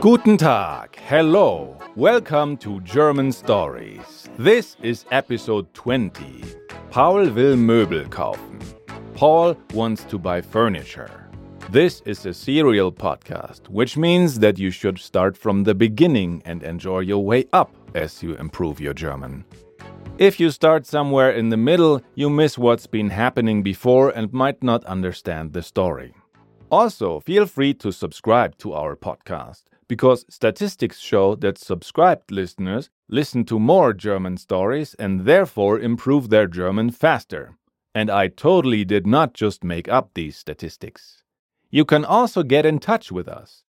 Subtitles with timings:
[0.00, 4.28] Guten Tag, hello, welcome to German Stories.
[4.38, 6.44] This is episode 20.
[6.90, 8.60] Paul will Möbel kaufen.
[9.14, 11.30] Paul wants to buy furniture.
[11.70, 16.62] This is a serial podcast, which means that you should start from the beginning and
[16.62, 19.46] enjoy your way up as you improve your German.
[20.18, 24.62] If you start somewhere in the middle, you miss what's been happening before and might
[24.62, 26.14] not understand the story.
[26.70, 33.44] Also, feel free to subscribe to our podcast because statistics show that subscribed listeners listen
[33.44, 37.56] to more German stories and therefore improve their German faster.
[37.94, 41.22] And I totally did not just make up these statistics.
[41.70, 43.62] You can also get in touch with us.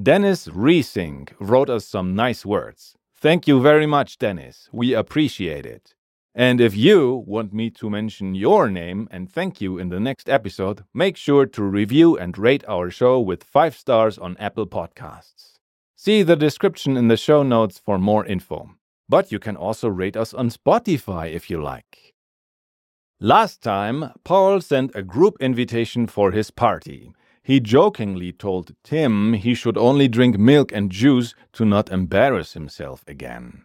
[0.00, 2.96] Dennis Riesing wrote us some nice words.
[3.14, 4.68] Thank you very much, Dennis.
[4.72, 5.94] We appreciate it.
[6.34, 10.30] And if you want me to mention your name and thank you in the next
[10.30, 15.58] episode, make sure to review and rate our show with five stars on Apple Podcasts.
[15.94, 18.70] See the description in the show notes for more info.
[19.10, 22.14] But you can also rate us on Spotify if you like.
[23.20, 27.12] Last time, Paul sent a group invitation for his party.
[27.42, 33.04] He jokingly told Tim he should only drink milk and juice to not embarrass himself
[33.06, 33.64] again.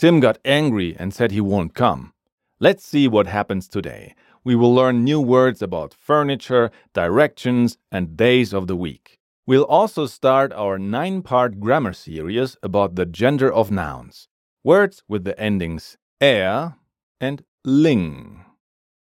[0.00, 2.14] Tim got angry and said he won't come.
[2.58, 4.14] Let's see what happens today.
[4.42, 9.18] We will learn new words about furniture, directions, and days of the week.
[9.46, 14.26] We'll also start our nine part grammar series about the gender of nouns,
[14.64, 16.76] words with the endings er
[17.20, 18.46] and ling.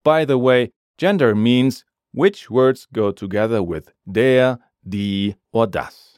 [0.04, 6.15] By the way, gender means which words go together with der, die, or das.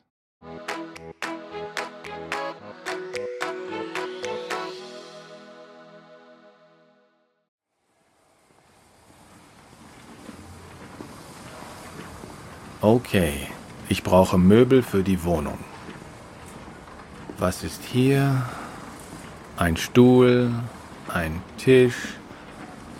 [12.87, 13.49] Okay,
[13.89, 15.57] ich brauche Möbel für die Wohnung.
[17.37, 18.43] Was ist hier?
[19.57, 20.53] Ein Stuhl,
[21.13, 21.97] ein Tisch,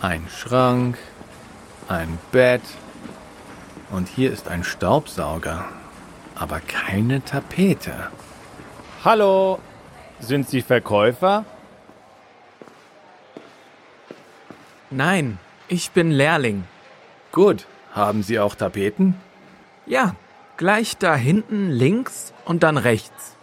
[0.02, 0.98] ein Schrank,
[1.88, 2.60] ein Bett
[3.90, 5.64] und hier ist ein Staubsauger,
[6.34, 8.10] aber keine Tapete.
[9.06, 9.58] Hallo,
[10.20, 11.46] sind Sie Verkäufer?
[14.90, 16.64] Nein, ich bin Lehrling.
[17.32, 19.18] Gut, haben Sie auch Tapeten?
[19.88, 20.14] Ja,
[20.58, 23.36] gleich da hinten links und dann rechts.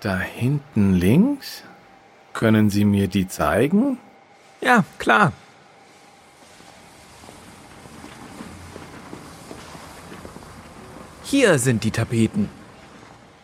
[0.00, 1.64] Da hinten links?
[2.34, 3.98] Können Sie mir die zeigen?
[4.60, 5.32] Ja, klar.
[11.22, 12.50] Hier sind die Tapeten.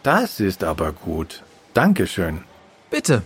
[0.03, 1.43] Das ist aber gut.
[1.73, 2.45] Dankeschön.
[2.91, 3.23] Bitte.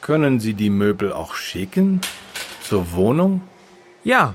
[0.00, 2.00] Können Sie die Möbel auch schicken?
[2.62, 3.42] Zur Wohnung?
[4.04, 4.34] Ja.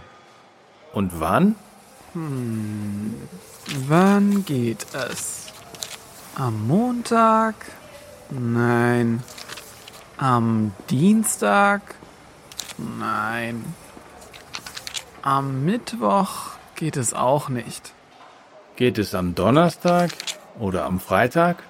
[0.91, 1.56] Und wann?
[2.13, 3.15] Hm,
[3.87, 5.53] wann geht es?
[6.35, 7.55] Am Montag?
[8.29, 9.23] Nein.
[10.17, 11.81] Am Dienstag?
[12.77, 13.63] Nein.
[15.21, 17.93] Am Mittwoch geht es auch nicht.
[18.75, 20.11] Geht es am Donnerstag
[20.57, 21.61] oder am Freitag?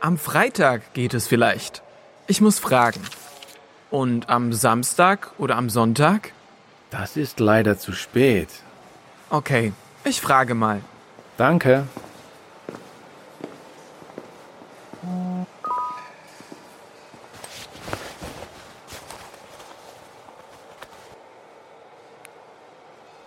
[0.00, 1.82] Am Freitag geht es vielleicht.
[2.26, 3.00] Ich muss fragen.
[3.90, 6.32] Und am Samstag oder am Sonntag?
[6.90, 8.48] Das ist leider zu spät.
[9.30, 9.72] Okay,
[10.06, 10.80] ich frage mal.
[11.36, 11.86] Danke.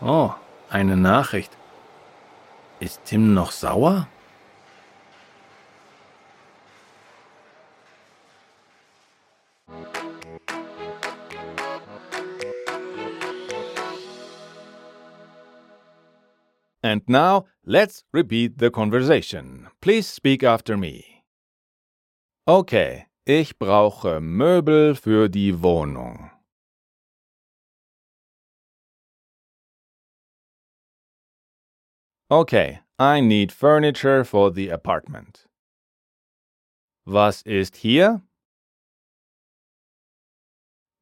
[0.01, 0.31] Oh,
[0.69, 1.51] eine Nachricht.
[2.79, 4.07] Ist Tim noch sauer?
[16.81, 19.67] And now let's repeat the conversation.
[19.81, 21.25] Please speak after me.
[22.47, 26.31] Okay, ich brauche Möbel für die Wohnung.
[32.31, 35.47] Okay, I need furniture for the apartment.
[37.05, 38.21] Was ist hier?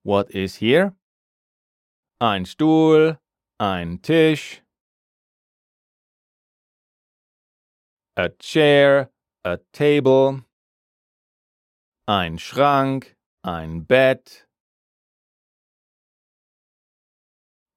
[0.03, 0.95] What is here?
[2.19, 3.19] Ein Stuhl,
[3.59, 4.61] ein Tisch,
[8.17, 9.11] a chair,
[9.45, 10.43] a table,
[12.07, 14.47] ein Schrank, ein Bett,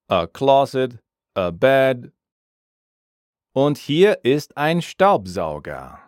[0.09, 0.99] a closet,
[1.35, 2.11] a bed.
[3.53, 5.99] Und hier ist ein Staubsauger.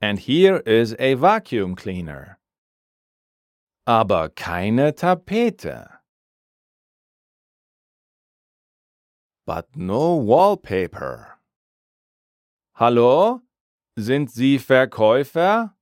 [0.00, 2.38] And here is a vacuum cleaner.
[3.86, 6.01] Aber keine Tapete.
[9.46, 11.38] But no wallpaper.
[12.74, 13.42] Hallo?
[13.98, 15.74] Sind Sie Verkäufer?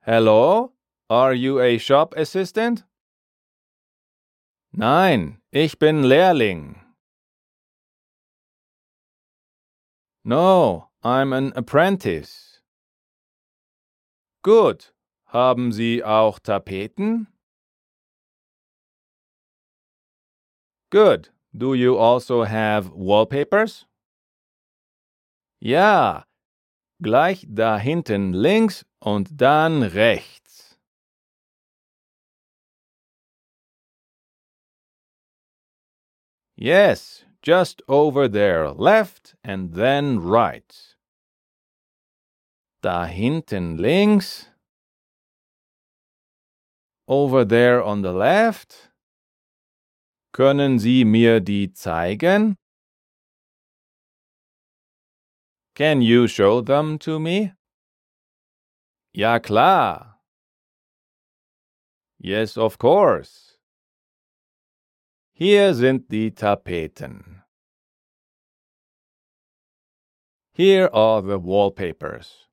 [0.00, 0.72] Hello?
[1.10, 2.84] Are you a shop assistant?
[4.72, 6.80] Nein, ich bin Lehrling.
[10.24, 12.62] No, I'm an apprentice.
[14.42, 14.94] Gut.
[15.26, 17.26] Haben Sie auch Tapeten?
[20.92, 21.30] Good.
[21.56, 23.86] Do you also have wallpapers?
[25.58, 26.24] Ja,
[27.02, 30.76] gleich da hinten links und dann rechts.
[36.56, 40.94] Yes, just over there, left and then right.
[42.82, 44.50] Da hinten links.
[47.08, 48.91] Over there on the left.
[50.32, 52.56] Können Sie mir die zeigen?
[55.74, 57.54] Can you show them to me?
[59.14, 60.22] Ja klar.
[62.18, 63.58] Yes, of course.
[65.34, 67.42] Hier sind die Tapeten.
[70.54, 72.48] Here are the wallpapers.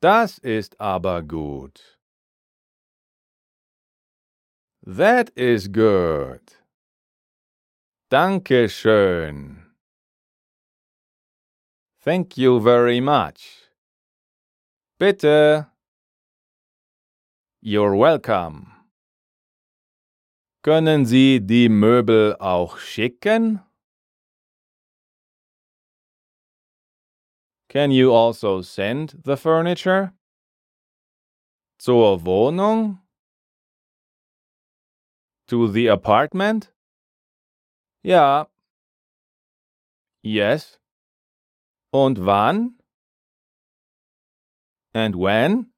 [0.00, 1.93] Das ist aber gut.
[4.86, 6.42] That is good.
[8.10, 9.62] Danke schön.
[12.02, 13.70] Thank you very much.
[14.98, 15.68] Bitte.
[17.62, 18.72] You're welcome.
[20.62, 23.60] Können Sie die Möbel auch schicken?
[27.70, 30.12] Can you also send the furniture?
[31.78, 33.03] Zur Wohnung?
[35.48, 36.72] To the apartment?
[38.02, 38.46] Ja.
[40.22, 40.78] Yes.
[41.92, 42.78] Und wann?
[44.94, 45.72] And when?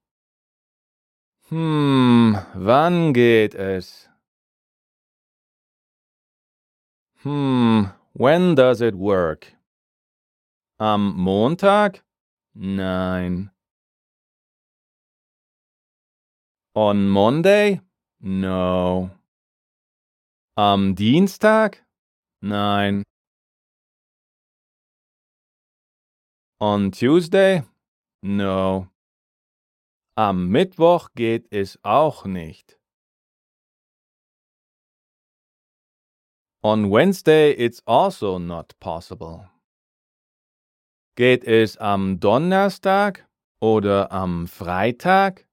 [1.49, 4.09] Hm, wann geht es?
[7.23, 9.53] Hmm, when does it work?
[10.79, 12.03] Am Montag?
[12.53, 13.51] Nein.
[16.73, 17.81] On Monday?
[18.21, 19.16] No.
[20.59, 21.85] Am Dienstag?
[22.41, 23.03] Nein.
[26.59, 27.61] On Tuesday?
[28.23, 28.87] No.
[30.17, 32.79] Am Mittwoch geht es auch nicht.
[36.63, 39.51] On Wednesday it's also not possible.
[41.15, 43.29] Geht es am Donnerstag
[43.61, 45.46] oder am Freitag?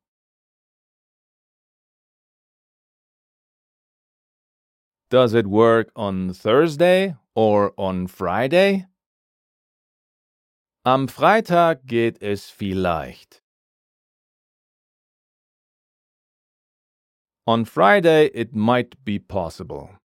[5.10, 8.86] Does it work on Thursday or on Friday?
[10.84, 13.42] Am Freitag geht es vielleicht.
[17.46, 19.98] On Friday it might be possible.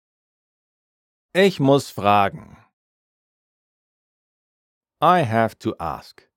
[1.34, 2.58] Ich muss fragen.
[5.00, 6.28] I have to ask.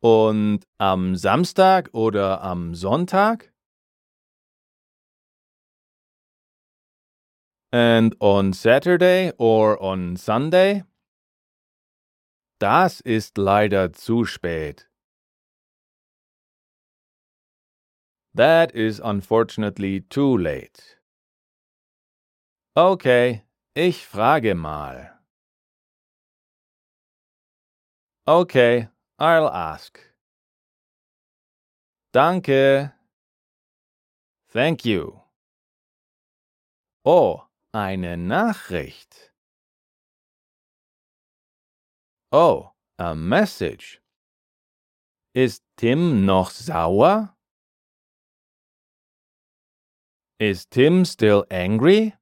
[0.00, 3.51] Und am Samstag oder am Sonntag?
[7.72, 10.84] And on Saturday or on Sunday?
[12.60, 14.88] Das ist leider zu spät.
[18.34, 20.98] That is unfortunately too late.
[22.76, 23.42] Okay,
[23.74, 25.18] ich frage mal.
[28.26, 28.88] Okay,
[29.18, 29.98] I'll ask.
[32.12, 32.92] Danke.
[34.50, 35.22] Thank you.
[37.04, 39.32] Oh, eine Nachricht.
[42.30, 44.00] Oh, a message.
[45.34, 47.34] Ist Tim noch sauer?
[50.38, 52.14] Is Tim still angry?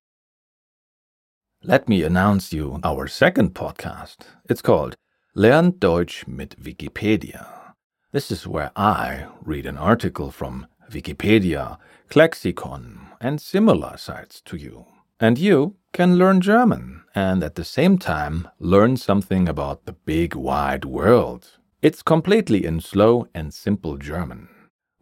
[1.62, 4.19] Let me announce you our second podcast.
[4.49, 4.97] It's called
[5.35, 7.75] Lern Deutsch mit Wikipedia.
[8.12, 11.78] This is where I read an article from Wikipedia,
[12.09, 14.87] Klexikon, and similar sites to you.
[15.22, 20.34] And you can learn German and at the same time learn something about the big
[20.34, 21.58] wide world.
[21.82, 24.48] It's completely in slow and simple German.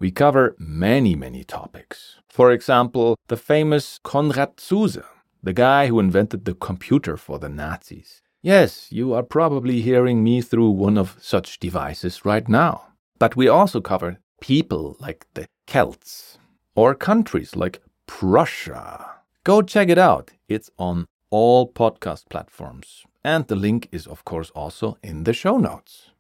[0.01, 2.17] We cover many, many topics.
[2.29, 5.05] For example, the famous Konrad Zuse,
[5.41, 8.21] the guy who invented the computer for the Nazis.
[8.43, 12.89] Yes, you are probably hearing me through one of such devices right now.
[13.21, 16.39] But we also cover people like the Celts,
[16.75, 20.31] or countries like Prussia, Go check it out.
[20.49, 23.05] It's on all podcast platforms.
[23.25, 26.11] And the link is, of course, also in the show notes.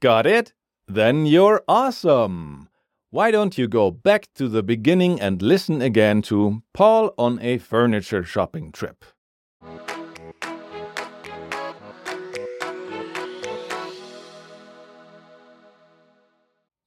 [0.00, 0.52] Got it?
[0.88, 2.68] Then you're awesome!
[3.10, 7.58] Why don't you go back to the beginning and listen again to Paul on a
[7.58, 9.04] furniture shopping trip?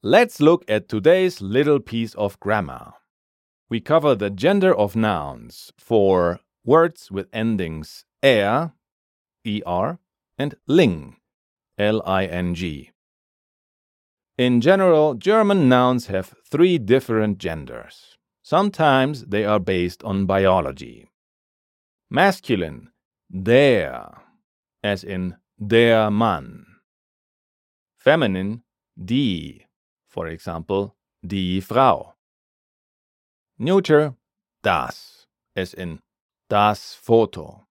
[0.01, 2.93] Let's look at today's little piece of grammar.
[3.69, 8.73] We cover the gender of nouns for words with endings er,
[9.47, 9.99] er,
[10.37, 11.17] and ling,
[11.77, 12.91] L-I-N-G.
[14.37, 18.17] In general, German nouns have three different genders.
[18.43, 21.09] Sometimes they are based on biology.
[22.09, 22.91] Masculine,
[23.31, 24.09] der,
[24.83, 26.65] as in der Mann.
[27.97, 28.61] Feminine,
[29.03, 29.65] die,
[30.07, 30.95] for example,
[31.25, 32.14] die Frau.
[33.57, 34.15] Neuter,
[34.63, 35.99] das, as in
[36.49, 37.65] das Foto.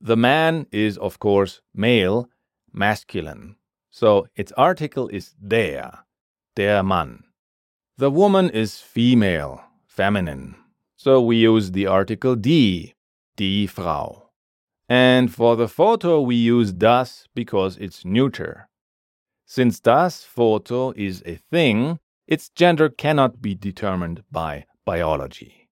[0.00, 2.28] The man is, of course, male,
[2.72, 3.56] masculine,
[3.90, 6.04] so its article is der,
[6.56, 7.24] der Mann.
[7.98, 10.56] The woman is female, feminine,
[10.96, 12.94] so we use the article die,
[13.36, 14.30] die Frau.
[14.88, 18.68] And for the photo, we use das because it's neuter.
[19.44, 25.68] Since das Foto is a thing, its gender cannot be determined by biology.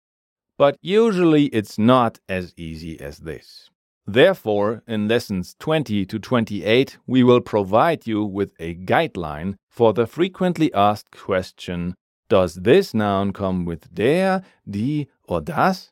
[0.58, 3.70] But usually it's not as easy as this.
[4.06, 10.08] Therefore, in lessons 20 to 28, we will provide you with a guideline for the
[10.08, 11.96] frequently asked question
[12.28, 15.92] Does this noun come with der, die, or das?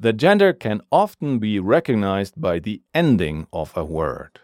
[0.00, 4.40] The gender can often be recognized by the ending of a word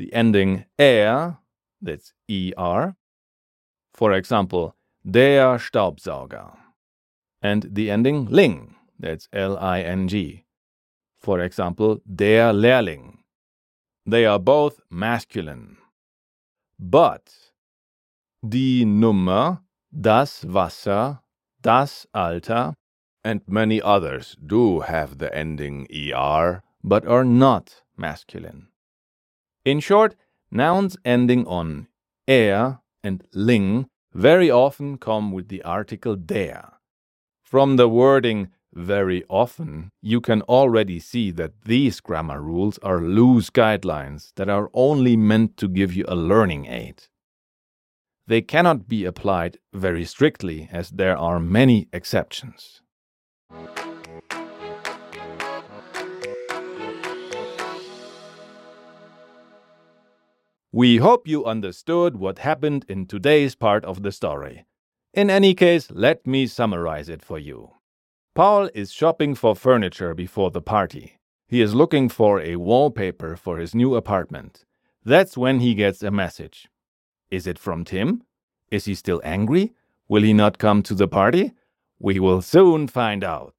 [0.00, 1.36] the ending er,
[1.82, 2.14] that's
[2.58, 2.96] er,
[3.92, 6.56] for example, der Staubsauger,
[7.42, 10.44] and the ending ling, that's L I N G,
[11.18, 13.18] for example, der Lehrling.
[14.06, 15.76] They are both masculine.
[16.78, 17.52] But
[18.42, 19.60] die Nummer,
[19.92, 21.20] das Wasser,
[21.60, 22.74] das Alter,
[23.22, 28.68] and many others do have the ending er, but are not masculine.
[29.64, 30.16] In short,
[30.50, 31.88] nouns ending on
[32.26, 36.72] er and ling very often come with the article der.
[37.42, 43.50] From the wording very often, you can already see that these grammar rules are loose
[43.50, 47.04] guidelines that are only meant to give you a learning aid.
[48.26, 52.80] They cannot be applied very strictly as there are many exceptions.
[60.72, 64.66] We hope you understood what happened in today's part of the story.
[65.12, 67.72] In any case, let me summarize it for you.
[68.36, 71.18] Paul is shopping for furniture before the party.
[71.48, 74.64] He is looking for a wallpaper for his new apartment.
[75.04, 76.68] That's when he gets a message.
[77.32, 78.22] Is it from Tim?
[78.70, 79.72] Is he still angry?
[80.06, 81.52] Will he not come to the party?
[81.98, 83.56] We will soon find out.